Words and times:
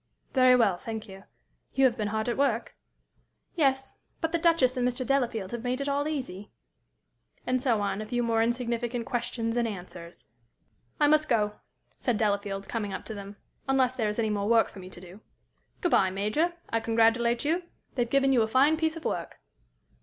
"Very 0.33 0.55
well, 0.55 0.77
thank 0.77 1.07
you. 1.07 1.25
You 1.75 1.85
have 1.85 1.95
been 1.95 2.07
hard 2.07 2.27
at 2.27 2.35
work?" 2.35 2.75
"Yes, 3.53 3.97
but 4.19 4.31
the 4.31 4.39
Duchess 4.39 4.75
and 4.75 4.87
Mr. 4.87 5.05
Delafield 5.05 5.51
have 5.51 5.63
made 5.63 5.79
it 5.79 5.87
all 5.87 6.07
easy." 6.07 6.49
And 7.45 7.61
so 7.61 7.81
on, 7.81 8.01
a 8.01 8.07
few 8.07 8.23
more 8.23 8.41
insignificant 8.41 9.05
questions 9.05 9.55
and 9.57 9.67
answers. 9.67 10.25
"I 10.99 11.05
must 11.05 11.29
go," 11.29 11.59
said 11.99 12.17
Delafield, 12.17 12.67
coming 12.67 12.91
up 12.93 13.05
to 13.05 13.13
them, 13.13 13.35
"unless 13.69 13.93
there 13.95 14.09
is 14.09 14.17
any 14.17 14.31
more 14.31 14.49
work 14.49 14.69
for 14.69 14.79
me 14.79 14.89
to 14.89 14.99
do. 14.99 15.21
Good 15.81 15.91
bye, 15.91 16.09
Major, 16.09 16.53
I 16.71 16.79
congratulate 16.79 17.45
you. 17.45 17.61
They 17.93 18.01
have 18.01 18.09
given 18.09 18.33
you 18.33 18.41
a 18.41 18.47
fine 18.47 18.77
piece 18.77 18.95
of 18.97 19.05
work." 19.05 19.39